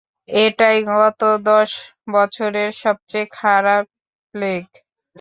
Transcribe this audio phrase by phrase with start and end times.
[0.39, 1.21] এটাই গত
[1.45, 1.71] দশ
[2.11, 3.83] বছরের সবচেয়ে খারাপ
[4.33, 4.63] প্লেগ।